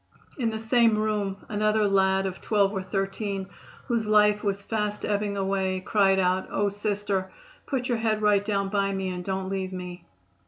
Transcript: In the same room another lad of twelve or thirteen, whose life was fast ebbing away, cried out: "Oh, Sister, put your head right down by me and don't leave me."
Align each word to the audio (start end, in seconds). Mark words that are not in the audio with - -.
In 0.39 0.49
the 0.49 0.57
same 0.59 0.97
room 0.97 1.45
another 1.47 1.87
lad 1.87 2.25
of 2.25 2.41
twelve 2.41 2.73
or 2.73 2.81
thirteen, 2.81 3.47
whose 3.85 4.07
life 4.07 4.43
was 4.43 4.59
fast 4.63 5.05
ebbing 5.05 5.37
away, 5.37 5.79
cried 5.79 6.17
out: 6.17 6.47
"Oh, 6.49 6.69
Sister, 6.69 7.29
put 7.67 7.87
your 7.87 7.99
head 7.99 8.19
right 8.23 8.43
down 8.43 8.69
by 8.69 8.91
me 8.93 9.09
and 9.09 9.23
don't 9.23 9.47
leave 9.49 9.71
me." 9.71 10.07